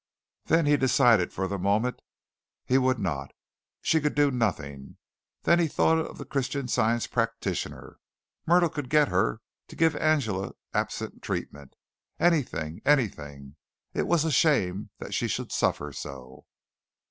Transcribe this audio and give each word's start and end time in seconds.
Then 0.45 0.65
he 0.65 0.77
decided 0.77 1.31
for 1.31 1.47
the 1.47 1.59
moment 1.59 2.01
he 2.65 2.79
would 2.79 2.97
not. 2.97 3.33
She 3.83 4.01
could 4.01 4.15
do 4.15 4.31
nothing. 4.31 4.97
Then 5.43 5.59
he 5.59 5.67
thought 5.67 5.99
of 5.99 6.17
the 6.17 6.25
Christian 6.25 6.67
Science 6.67 7.05
practitioner. 7.05 7.99
Myrtle 8.47 8.69
could 8.69 8.89
get 8.89 9.09
her 9.09 9.41
to 9.67 9.75
give 9.75 9.95
Angela 9.95 10.53
absent 10.73 11.21
treatment. 11.21 11.75
Anything, 12.19 12.81
anything 12.83 13.57
it 13.93 14.07
was 14.07 14.25
a 14.25 14.31
shame 14.31 14.89
that 14.97 15.13
she 15.13 15.27
should 15.27 15.51
suffer 15.51 15.93
so. 15.93 16.45